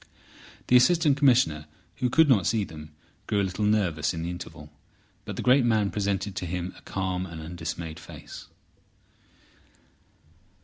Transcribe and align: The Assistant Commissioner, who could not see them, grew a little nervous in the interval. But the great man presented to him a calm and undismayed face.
The 0.65 0.75
Assistant 0.75 1.15
Commissioner, 1.15 1.67
who 1.97 2.09
could 2.09 2.27
not 2.27 2.47
see 2.47 2.63
them, 2.63 2.89
grew 3.27 3.39
a 3.39 3.43
little 3.45 3.65
nervous 3.65 4.15
in 4.15 4.23
the 4.23 4.31
interval. 4.31 4.71
But 5.25 5.35
the 5.35 5.43
great 5.43 5.63
man 5.63 5.91
presented 5.91 6.35
to 6.37 6.47
him 6.47 6.73
a 6.75 6.81
calm 6.81 7.27
and 7.27 7.39
undismayed 7.39 7.99
face. 7.99 8.47